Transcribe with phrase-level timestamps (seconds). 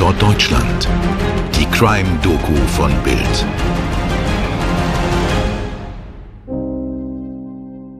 [0.00, 0.88] Tatort Deutschland.
[1.56, 3.46] Die Crime-Doku von Bild.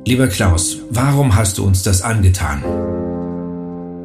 [0.07, 2.63] Lieber Klaus, warum hast du uns das angetan?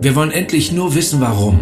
[0.01, 1.61] Wir wollen endlich nur wissen, warum.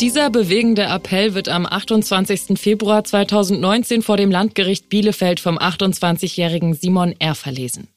[0.00, 2.60] Dieser bewegende Appell wird am 28.
[2.60, 7.34] Februar 2019 vor dem Landgericht Bielefeld vom 28-jährigen Simon R.
[7.34, 7.88] verlesen.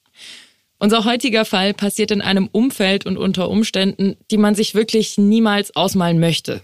[0.82, 5.76] Unser heutiger Fall passiert in einem Umfeld und unter Umständen, die man sich wirklich niemals
[5.76, 6.62] ausmalen möchte.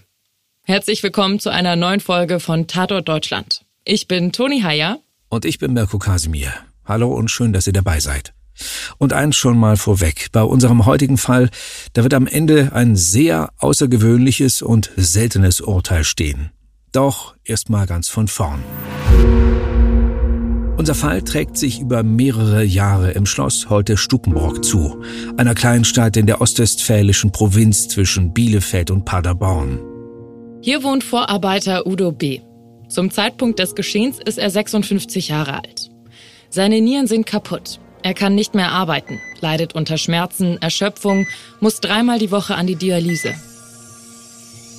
[0.62, 3.66] Herzlich willkommen zu einer neuen Folge von Tatort Deutschland.
[3.84, 5.00] Ich bin Toni Heyer.
[5.28, 6.50] Und ich bin Mirko Kasimir.
[6.86, 8.32] Hallo und schön, dass ihr dabei seid.
[8.96, 10.28] Und eins schon mal vorweg.
[10.32, 11.50] Bei unserem heutigen Fall,
[11.92, 16.52] da wird am Ende ein sehr außergewöhnliches und seltenes Urteil stehen.
[16.90, 18.64] Doch erst mal ganz von vorn.
[20.76, 25.02] Unser Fall trägt sich über mehrere Jahre im Schloss Holte Stukenbrock zu,
[25.38, 29.80] einer Kleinstadt in der ostwestfälischen Provinz zwischen Bielefeld und Paderborn.
[30.60, 32.40] Hier wohnt Vorarbeiter Udo B.
[32.88, 35.90] Zum Zeitpunkt des Geschehens ist er 56 Jahre alt.
[36.50, 37.80] Seine Nieren sind kaputt.
[38.02, 41.26] Er kann nicht mehr arbeiten, leidet unter Schmerzen, Erschöpfung,
[41.58, 43.34] muss dreimal die Woche an die Dialyse.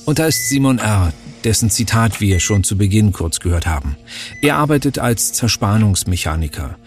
[0.05, 1.11] Und da ist Simon R.,
[1.43, 3.95] dessen Zitat wir schon zu Beginn kurz gehört haben.
[4.41, 6.77] Er arbeitet als Zerspannungsmechaniker.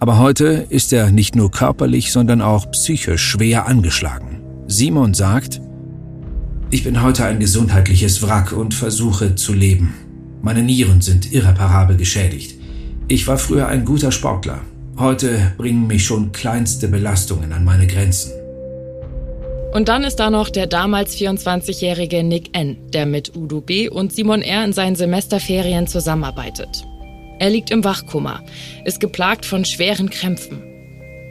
[0.00, 4.42] Aber heute ist er nicht nur körperlich, sondern auch psychisch schwer angeschlagen.
[4.66, 5.60] Simon sagt,
[6.70, 9.94] ich bin heute ein gesundheitliches Wrack und versuche zu leben.
[10.40, 12.58] Meine Nieren sind irreparabel geschädigt.
[13.08, 14.60] Ich war früher ein guter Sportler.
[14.98, 18.32] Heute bringen mich schon kleinste Belastungen an meine Grenzen.
[19.72, 23.88] Und dann ist da noch der damals 24-jährige Nick N., der mit Udo B.
[23.88, 24.64] und Simon R.
[24.64, 26.84] in seinen Semesterferien zusammenarbeitet.
[27.38, 28.42] Er liegt im Wachkoma,
[28.84, 30.62] ist geplagt von schweren Krämpfen.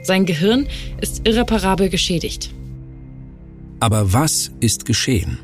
[0.02, 0.66] Sein Gehirn
[1.00, 2.50] ist irreparabel geschädigt.
[3.78, 5.38] Aber was ist geschehen?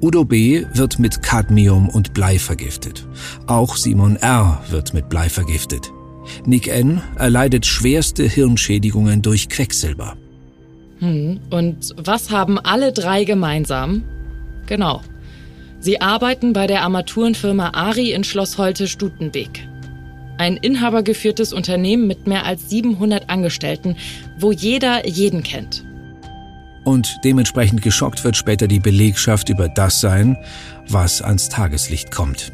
[0.00, 0.64] Udo B.
[0.72, 3.06] wird mit Cadmium und Blei vergiftet.
[3.46, 4.62] Auch Simon R.
[4.70, 5.92] wird mit Blei vergiftet.
[6.46, 7.02] Nick N.
[7.16, 10.16] erleidet schwerste Hirnschädigungen durch Quecksilber.
[11.00, 14.04] Hm, und was haben alle drei gemeinsam?
[14.66, 15.02] Genau.
[15.80, 19.68] Sie arbeiten bei der Armaturenfirma Ari in Schloss Holte-Stutenbeek.
[20.38, 23.96] Ein inhabergeführtes Unternehmen mit mehr als 700 Angestellten,
[24.38, 25.84] wo jeder jeden kennt.
[26.84, 30.36] Und dementsprechend geschockt wird später die Belegschaft über das sein,
[30.88, 32.52] was ans Tageslicht kommt.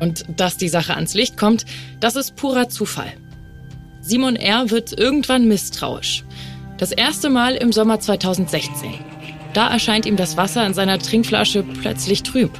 [0.00, 1.64] Und dass die Sache ans Licht kommt,
[2.00, 3.12] das ist purer Zufall.
[4.00, 4.70] Simon R.
[4.70, 6.24] wird irgendwann misstrauisch.
[6.82, 8.90] Das erste Mal im Sommer 2016.
[9.54, 12.50] Da erscheint ihm das Wasser in seiner Trinkflasche plötzlich trüb.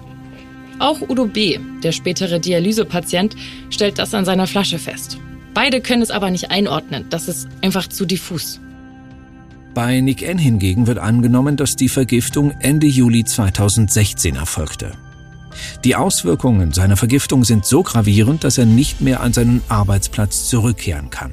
[0.79, 3.35] Auch Udo B., der spätere Dialysepatient,
[3.71, 5.19] stellt das an seiner Flasche fest.
[5.55, 8.61] Beide können es aber nicht einordnen, das ist einfach zu diffus.
[9.75, 10.39] Bei Nick N.
[10.39, 14.93] hingegen wird angenommen, dass die Vergiftung Ende Juli 2016 erfolgte.
[15.83, 21.11] Die Auswirkungen seiner Vergiftung sind so gravierend, dass er nicht mehr an seinen Arbeitsplatz zurückkehren
[21.11, 21.33] kann.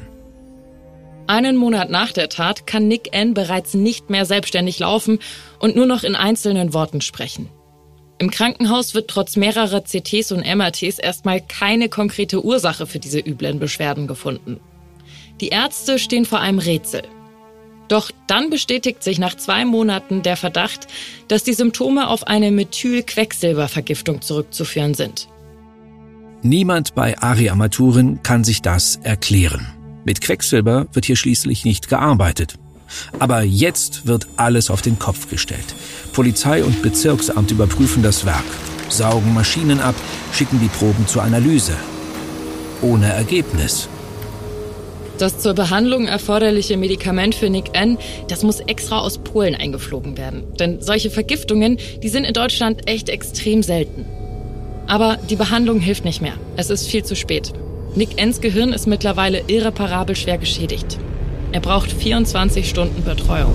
[1.29, 3.35] Einen Monat nach der Tat kann Nick N.
[3.35, 5.19] bereits nicht mehr selbstständig laufen
[5.59, 7.50] und nur noch in einzelnen Worten sprechen.
[8.17, 13.59] Im Krankenhaus wird trotz mehrerer CTs und MRTs erstmal keine konkrete Ursache für diese üblen
[13.59, 14.59] Beschwerden gefunden.
[15.40, 17.03] Die Ärzte stehen vor einem Rätsel.
[17.90, 20.88] Doch dann bestätigt sich nach zwei Monaten der Verdacht,
[21.28, 25.28] dass die Symptome auf eine Methylquecksilbervergiftung zurückzuführen sind.
[26.41, 29.78] Niemand bei Ari-Armaturen kann sich das erklären.
[30.06, 32.56] Mit Quecksilber wird hier schließlich nicht gearbeitet.
[33.20, 35.76] Aber jetzt wird alles auf den Kopf gestellt.
[36.14, 38.46] Polizei und Bezirksamt überprüfen das Werk,
[38.90, 39.96] saugen Maschinen ab,
[40.34, 41.74] schicken die Proben zur Analyse.
[42.82, 43.88] Ohne Ergebnis.
[45.20, 47.98] Das zur Behandlung erforderliche Medikament für Nick N.,
[48.30, 50.44] das muss extra aus Polen eingeflogen werden.
[50.58, 54.06] Denn solche Vergiftungen, die sind in Deutschland echt extrem selten.
[54.88, 56.34] Aber die Behandlung hilft nicht mehr.
[56.56, 57.54] Es ist viel zu spät.
[57.96, 61.00] Nick Ens Gehirn ist mittlerweile irreparabel schwer geschädigt.
[61.52, 63.53] Er braucht 24 Stunden Betreuung.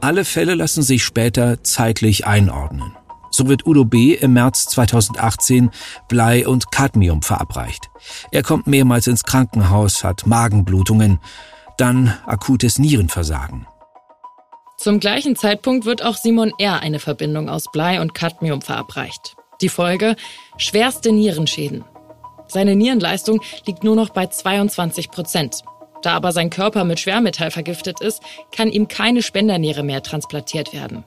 [0.00, 2.96] Alle Fälle lassen sich später zeitlich einordnen.
[3.30, 4.12] So wird Udo B.
[4.12, 5.70] im März 2018
[6.08, 7.88] Blei und Cadmium verabreicht.
[8.30, 11.20] Er kommt mehrmals ins Krankenhaus, hat Magenblutungen,
[11.78, 13.66] dann akutes Nierenversagen.
[14.76, 16.80] Zum gleichen Zeitpunkt wird auch Simon R.
[16.80, 19.36] eine Verbindung aus Blei und Cadmium verabreicht.
[19.60, 20.16] Die Folge?
[20.56, 21.84] Schwerste Nierenschäden.
[22.46, 25.62] Seine Nierenleistung liegt nur noch bei 22 Prozent.
[26.02, 28.22] Da aber sein Körper mit Schwermetall vergiftet ist,
[28.52, 31.04] kann ihm keine Spenderniere mehr transplantiert werden.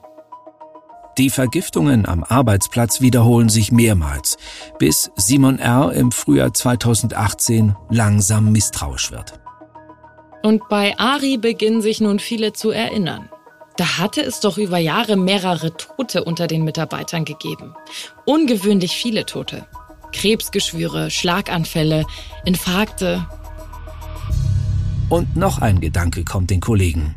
[1.18, 4.36] Die Vergiftungen am Arbeitsplatz wiederholen sich mehrmals,
[4.78, 5.92] bis Simon R.
[5.92, 9.40] im Frühjahr 2018 langsam misstrauisch wird.
[10.42, 13.28] Und bei Ari beginnen sich nun viele zu erinnern.
[13.78, 17.74] Da hatte es doch über Jahre mehrere Tote unter den Mitarbeitern gegeben.
[18.26, 19.66] Ungewöhnlich viele Tote.
[20.12, 22.04] Krebsgeschwüre, Schlaganfälle,
[22.44, 23.24] Infarkte.
[25.08, 27.14] Und noch ein Gedanke kommt den Kollegen.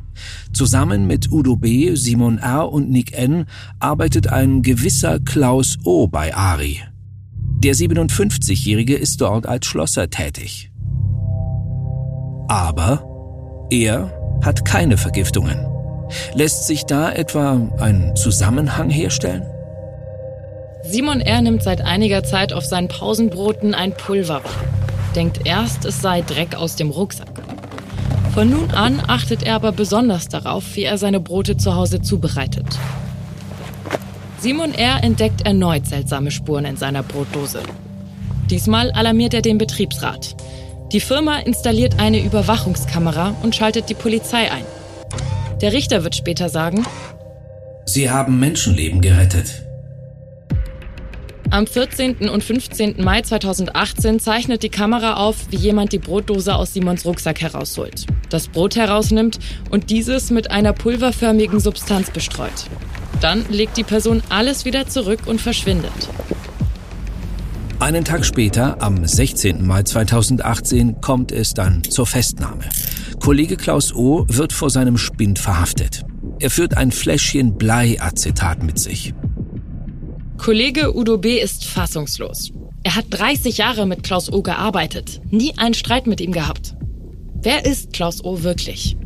[0.54, 2.72] Zusammen mit Udo B., Simon R.
[2.72, 3.48] und Nick N.
[3.80, 6.06] arbeitet ein gewisser Klaus O.
[6.06, 6.80] bei Ari.
[7.64, 10.72] Der 57-Jährige ist dort als Schlosser tätig.
[12.48, 13.04] Aber
[13.72, 14.14] er
[14.44, 15.71] hat keine Vergiftungen.
[16.34, 19.46] Lässt sich da etwa ein Zusammenhang herstellen?
[20.84, 21.42] Simon R.
[21.42, 24.42] nimmt seit einiger Zeit auf seinen Pausenbroten ein Pulver.
[25.16, 27.28] Denkt erst, es sei Dreck aus dem Rucksack.
[28.34, 32.66] Von nun an achtet er aber besonders darauf, wie er seine Brote zu Hause zubereitet.
[34.40, 35.04] Simon R.
[35.04, 37.62] entdeckt erneut seltsame Spuren in seiner Brotdose.
[38.50, 40.36] Diesmal alarmiert er den Betriebsrat.
[40.92, 44.66] Die Firma installiert eine Überwachungskamera und schaltet die Polizei ein.
[45.62, 46.86] Der Richter wird später sagen,
[47.86, 49.64] Sie haben Menschenleben gerettet.
[51.52, 52.30] Am 14.
[52.30, 53.04] und 15.
[53.04, 58.48] Mai 2018 zeichnet die Kamera auf, wie jemand die Brotdose aus Simons Rucksack herausholt, das
[58.48, 59.38] Brot herausnimmt
[59.70, 62.66] und dieses mit einer pulverförmigen Substanz bestreut.
[63.20, 65.92] Dann legt die Person alles wieder zurück und verschwindet.
[67.80, 69.66] Einen Tag später, am 16.
[69.66, 72.64] Mai 2018, kommt es dann zur Festnahme.
[73.22, 74.26] Kollege Klaus O.
[74.28, 76.04] wird vor seinem Spind verhaftet.
[76.40, 79.14] Er führt ein Fläschchen Bleiacetat mit sich.
[80.40, 81.40] Kollege Udo B.
[81.40, 82.52] ist fassungslos.
[82.82, 84.42] Er hat 30 Jahre mit Klaus O.
[84.42, 86.76] gearbeitet, nie einen Streit mit ihm gehabt.
[87.44, 88.42] Wer ist Klaus O.
[88.42, 88.98] wirklich?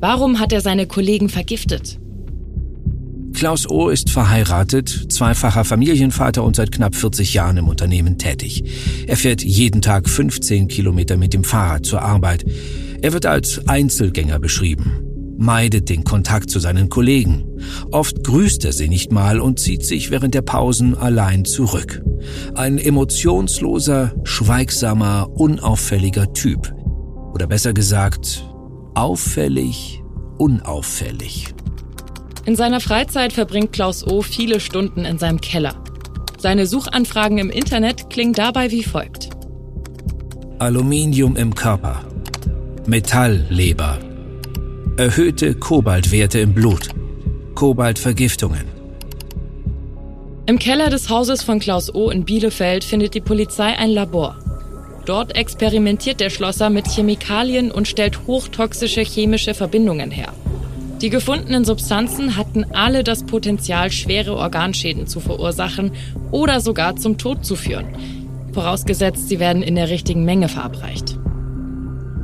[0.00, 2.00] Warum hat er seine Kollegen vergiftet?
[3.32, 3.90] Klaus O.
[3.90, 8.64] ist verheiratet, zweifacher Familienvater und seit knapp 40 Jahren im Unternehmen tätig.
[9.06, 12.44] Er fährt jeden Tag 15 Kilometer mit dem Fahrrad zur Arbeit.
[13.02, 15.12] Er wird als Einzelgänger beschrieben
[15.42, 17.44] meidet den Kontakt zu seinen Kollegen.
[17.90, 22.02] Oft grüßt er sie nicht mal und zieht sich während der Pausen allein zurück.
[22.54, 26.72] Ein emotionsloser, schweigsamer, unauffälliger Typ.
[27.34, 28.48] Oder besser gesagt,
[28.94, 30.02] auffällig,
[30.38, 31.48] unauffällig.
[32.44, 34.22] In seiner Freizeit verbringt Klaus O.
[34.22, 35.74] viele Stunden in seinem Keller.
[36.38, 39.30] Seine Suchanfragen im Internet klingen dabei wie folgt.
[40.58, 42.11] Aluminium im Körper.
[42.86, 44.00] Metallleber
[44.96, 46.88] Erhöhte Kobaltwerte im Blut.
[47.54, 48.64] Kobaltvergiftungen.
[50.46, 52.10] Im Keller des Hauses von Klaus O.
[52.10, 54.36] in Bielefeld findet die Polizei ein Labor.
[55.06, 60.32] Dort experimentiert der Schlosser mit Chemikalien und stellt hochtoxische chemische Verbindungen her.
[61.00, 65.92] Die gefundenen Substanzen hatten alle das Potenzial, schwere Organschäden zu verursachen
[66.32, 67.86] oder sogar zum Tod zu führen.
[68.52, 71.16] Vorausgesetzt, sie werden in der richtigen Menge verabreicht.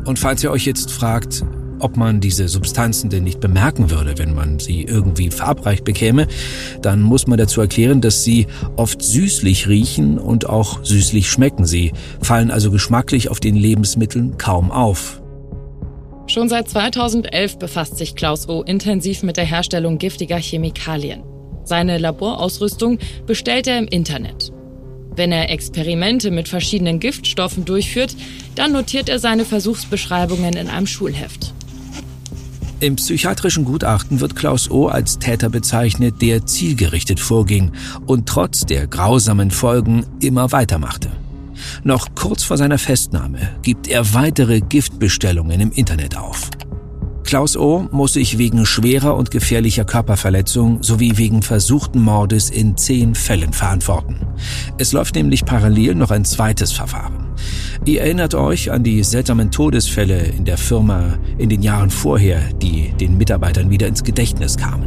[0.08, 1.44] Und falls ihr euch jetzt fragt,
[1.81, 6.26] ob man diese Substanzen denn nicht bemerken würde, wenn man sie irgendwie verabreicht bekäme,
[6.81, 8.46] dann muss man dazu erklären, dass sie
[8.76, 11.66] oft süßlich riechen und auch süßlich schmecken.
[11.66, 15.20] Sie fallen also geschmacklich auf den Lebensmitteln kaum auf.
[16.26, 18.62] Schon seit 2011 befasst sich Klaus O.
[18.62, 21.22] intensiv mit der Herstellung giftiger Chemikalien.
[21.64, 24.52] Seine Laborausrüstung bestellt er im Internet.
[25.18, 28.14] Wenn er Experimente mit verschiedenen Giftstoffen durchführt,
[28.54, 31.52] dann notiert er seine Versuchsbeschreibungen in einem Schulheft.
[32.78, 34.87] Im psychiatrischen Gutachten wird Klaus O.
[34.87, 37.72] als Täter bezeichnet, der zielgerichtet vorging
[38.06, 41.10] und trotz der grausamen Folgen immer weitermachte.
[41.82, 46.48] Noch kurz vor seiner Festnahme gibt er weitere Giftbestellungen im Internet auf.
[47.28, 47.87] Klaus O.
[47.90, 54.16] muss sich wegen schwerer und gefährlicher Körperverletzung sowie wegen versuchten Mordes in zehn Fällen verantworten.
[54.80, 57.35] Es läuft nämlich parallel noch ein zweites Verfahren.
[57.85, 62.92] Ihr erinnert euch an die seltsamen Todesfälle in der Firma in den Jahren vorher, die
[63.00, 64.87] den Mitarbeitern wieder ins Gedächtnis kamen.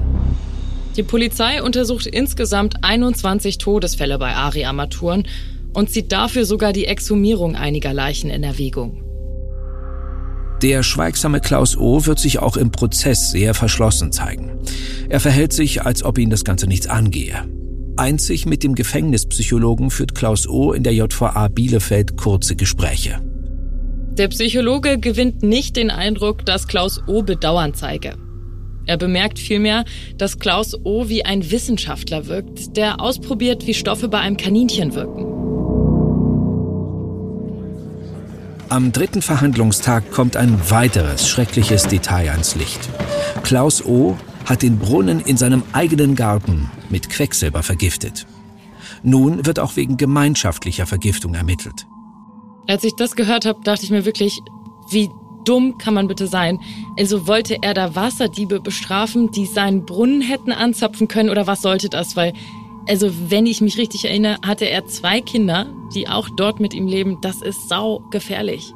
[0.95, 5.27] Die Polizei untersucht insgesamt 21 Todesfälle bei Ari-Armaturen
[5.73, 9.03] und zieht dafür sogar die Exhumierung einiger Leichen in Erwägung.
[10.61, 12.05] Der schweigsame Klaus O.
[12.05, 14.51] wird sich auch im Prozess sehr verschlossen zeigen.
[15.09, 17.45] Er verhält sich, als ob ihn das Ganze nichts angehe.
[18.01, 20.73] Einzig mit dem Gefängnispsychologen führt Klaus O.
[20.73, 23.21] in der JVA Bielefeld kurze Gespräche.
[24.17, 27.21] Der Psychologe gewinnt nicht den Eindruck, dass Klaus O.
[27.21, 28.15] Bedauern zeige.
[28.87, 29.85] Er bemerkt vielmehr,
[30.17, 31.09] dass Klaus O.
[31.09, 35.27] wie ein Wissenschaftler wirkt, der ausprobiert, wie Stoffe bei einem Kaninchen wirken.
[38.69, 42.89] Am dritten Verhandlungstag kommt ein weiteres schreckliches Detail ans Licht.
[43.43, 44.17] Klaus O.
[44.51, 48.27] hat den Brunnen in seinem eigenen Garten mit Quecksilber vergiftet.
[49.01, 51.87] Nun wird auch wegen gemeinschaftlicher Vergiftung ermittelt.
[52.67, 54.41] Als ich das gehört habe, dachte ich mir wirklich,
[54.89, 55.09] wie
[55.45, 56.59] dumm kann man bitte sein?
[56.99, 61.87] Also wollte er da Wasserdiebe bestrafen, die seinen Brunnen hätten anzapfen können oder was sollte
[61.87, 62.17] das?
[62.17, 62.33] Weil,
[62.89, 66.87] also wenn ich mich richtig erinnere, hatte er zwei Kinder, die auch dort mit ihm
[66.87, 67.19] leben.
[67.21, 68.73] Das ist sau gefährlich.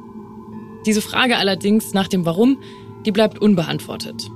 [0.86, 2.56] Diese Frage allerdings nach dem Warum,
[3.04, 4.30] die bleibt unbeantwortet.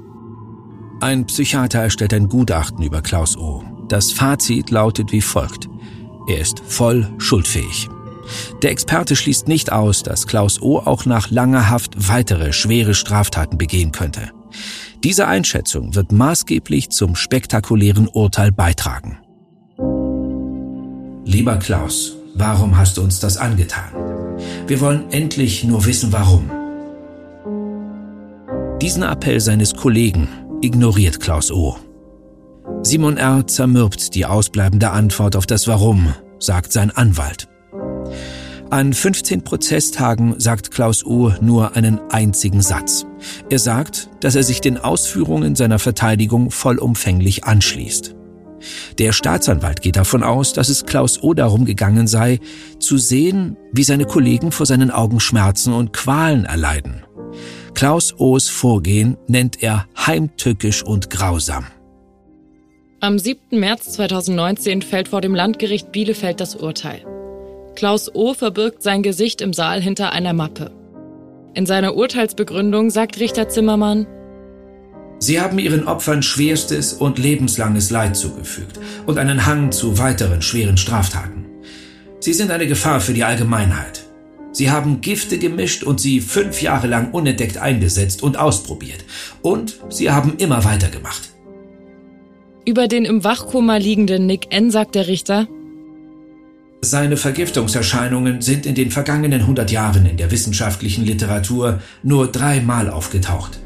[1.01, 3.65] Ein Psychiater erstellt ein Gutachten über Klaus O.
[3.89, 5.67] Das Fazit lautet wie folgt.
[6.29, 7.89] Er ist voll schuldfähig.
[8.63, 10.79] Der Experte schließt nicht aus, dass Klaus O.
[10.79, 14.31] auch nach langer Haft weitere schwere Straftaten begehen könnte.
[15.03, 19.19] Diese Einschätzung wird maßgeblich zum spektakulären Urteil beitragen.
[21.25, 24.37] Lieber Klaus, warum hast du uns das angetan?
[24.67, 26.51] Wir wollen endlich nur wissen, warum.
[28.83, 30.29] Diesen Appell seines Kollegen
[30.63, 31.77] ignoriert Klaus O.
[32.83, 33.47] Simon R.
[33.47, 37.49] zermürbt die ausbleibende Antwort auf das Warum, sagt sein Anwalt.
[38.71, 41.33] An 15 Prozesstagen sagt Klaus O.
[41.41, 43.05] nur einen einzigen Satz.
[43.49, 48.15] Er sagt, dass er sich den Ausführungen seiner Verteidigung vollumfänglich anschließt.
[48.99, 51.35] Der Staatsanwalt geht davon aus, dass es Klaus O.
[51.35, 52.39] darum gegangen sei,
[52.79, 57.03] zu sehen, wie seine Kollegen vor seinen Augen Schmerzen und Qualen erleiden.
[57.75, 61.67] Klaus O.'s Vorgehen nennt er heimtückisch und grausam.
[63.01, 63.59] Am 7.
[63.59, 67.07] März 2019 fällt vor dem Landgericht Bielefeld das Urteil.
[67.75, 68.35] Klaus O.
[68.35, 70.71] verbirgt sein Gesicht im Saal hinter einer Mappe.
[71.55, 74.07] In seiner Urteilsbegründung sagt Richter Zimmermann,
[75.23, 80.79] Sie haben Ihren Opfern schwerstes und lebenslanges Leid zugefügt und einen Hang zu weiteren schweren
[80.79, 81.45] Straftaten.
[82.21, 84.10] Sie sind eine Gefahr für die Allgemeinheit.
[84.53, 89.05] Sie haben Gifte gemischt und sie fünf Jahre lang unentdeckt eingesetzt und ausprobiert.
[89.43, 91.31] Und sie haben immer weitergemacht.
[92.67, 94.71] Über den im Wachkoma liegenden Nick N.
[94.71, 95.49] sagt der Richter,
[96.83, 103.59] seine Vergiftungserscheinungen sind in den vergangenen 100 Jahren in der wissenschaftlichen Literatur nur dreimal aufgetaucht.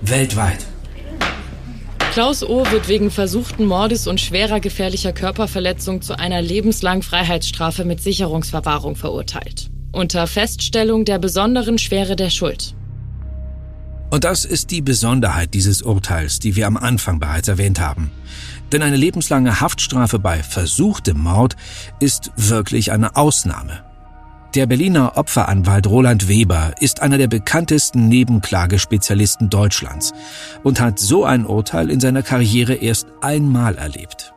[0.00, 0.64] Weltweit.
[2.12, 2.64] Klaus O.
[2.70, 9.71] wird wegen versuchten Mordes und schwerer gefährlicher Körperverletzung zu einer lebenslangen Freiheitsstrafe mit Sicherungsverwahrung verurteilt.
[9.92, 12.74] Unter Feststellung der besonderen Schwere der Schuld.
[14.10, 18.10] Und das ist die Besonderheit dieses Urteils, die wir am Anfang bereits erwähnt haben.
[18.72, 21.56] Denn eine lebenslange Haftstrafe bei versuchtem Mord
[22.00, 23.84] ist wirklich eine Ausnahme.
[24.54, 30.12] Der Berliner Opferanwalt Roland Weber ist einer der bekanntesten Nebenklagespezialisten Deutschlands
[30.62, 34.32] und hat so ein Urteil in seiner Karriere erst einmal erlebt.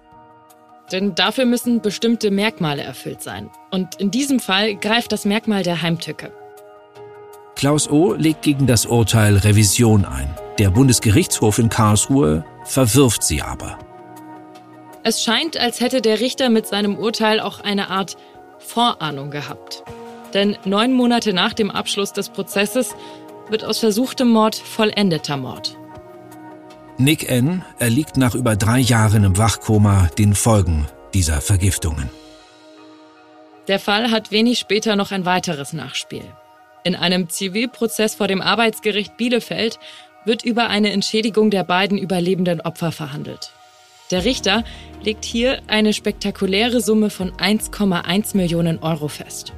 [0.92, 3.50] Denn dafür müssen bestimmte Merkmale erfüllt sein.
[3.72, 6.32] Und in diesem Fall greift das Merkmal der Heimtücke.
[7.56, 8.14] Klaus O.
[8.14, 10.30] legt gegen das Urteil Revision ein.
[10.60, 13.80] Der Bundesgerichtshof in Karlsruhe verwirft sie aber.
[15.04, 18.18] Es scheint, als hätte der Richter mit seinem Urteil auch eine Art
[18.60, 19.84] Vorahnung gehabt.
[20.34, 22.96] Denn neun Monate nach dem Abschluss des Prozesses
[23.50, 25.78] wird aus versuchtem Mord vollendeter Mord.
[26.98, 27.62] Nick N.
[27.78, 32.10] erliegt nach über drei Jahren im Wachkoma den Folgen dieser Vergiftungen.
[33.68, 36.24] Der Fall hat wenig später noch ein weiteres Nachspiel.
[36.86, 39.78] In einem Zivilprozess vor dem Arbeitsgericht Bielefeld
[40.24, 43.52] wird über eine Entschädigung der beiden überlebenden Opfer verhandelt.
[44.12, 44.64] Der Richter
[45.04, 49.52] legt hier eine spektakuläre Summe von 1,1 Millionen Euro fest.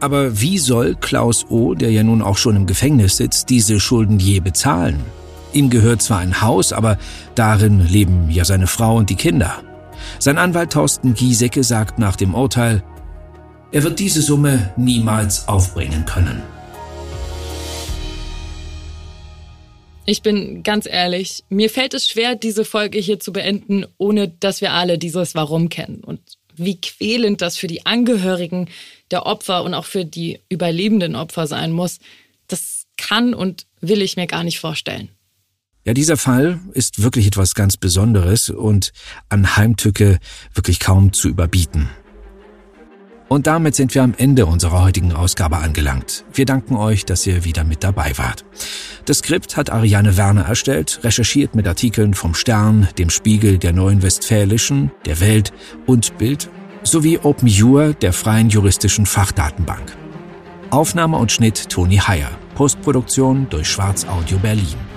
[0.00, 4.20] Aber wie soll Klaus O., der ja nun auch schon im Gefängnis sitzt, diese Schulden
[4.20, 5.02] je bezahlen?
[5.52, 6.98] Ihm gehört zwar ein Haus, aber
[7.34, 9.62] darin leben ja seine Frau und die Kinder.
[10.18, 12.82] Sein Anwalt Thorsten Giesecke sagt nach dem Urteil,
[13.72, 16.42] er wird diese Summe niemals aufbringen können.
[20.06, 24.62] Ich bin ganz ehrlich, mir fällt es schwer, diese Folge hier zu beenden, ohne dass
[24.62, 26.20] wir alle dieses Warum kennen und
[26.56, 28.68] wie quälend das für die Angehörigen
[29.10, 31.98] der Opfer und auch für die überlebenden Opfer sein muss.
[32.48, 35.10] Das kann und will ich mir gar nicht vorstellen.
[35.88, 38.92] Ja, dieser Fall ist wirklich etwas ganz Besonderes und
[39.30, 40.18] an Heimtücke
[40.52, 41.88] wirklich kaum zu überbieten.
[43.28, 46.26] Und damit sind wir am Ende unserer heutigen Ausgabe angelangt.
[46.34, 48.44] Wir danken euch, dass ihr wieder mit dabei wart.
[49.06, 54.02] Das Skript hat Ariane Werner erstellt, recherchiert mit Artikeln vom Stern, dem Spiegel, der Neuen
[54.02, 55.54] Westfälischen, der Welt
[55.86, 56.50] und Bild
[56.82, 59.96] sowie OpenJur, der freien juristischen Fachdatenbank.
[60.68, 62.32] Aufnahme und Schnitt Toni Heyer.
[62.56, 64.87] Postproduktion durch Schwarz Audio Berlin.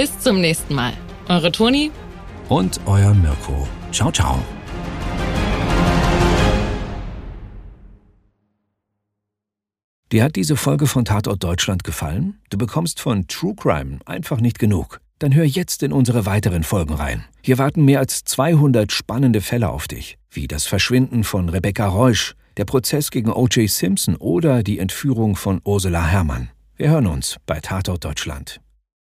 [0.00, 0.94] Bis zum nächsten Mal.
[1.28, 1.90] Eure Toni
[2.48, 3.68] und euer Mirko.
[3.92, 4.38] Ciao, ciao.
[10.10, 12.40] Dir hat diese Folge von Tatort Deutschland gefallen?
[12.48, 15.02] Du bekommst von True Crime einfach nicht genug.
[15.18, 17.26] Dann hör jetzt in unsere weiteren Folgen rein.
[17.42, 22.36] Hier warten mehr als 200 spannende Fälle auf dich, wie das Verschwinden von Rebecca Reusch,
[22.56, 23.68] der Prozess gegen O.J.
[23.68, 26.48] Simpson oder die Entführung von Ursula Herrmann.
[26.76, 28.62] Wir hören uns bei Tatort Deutschland.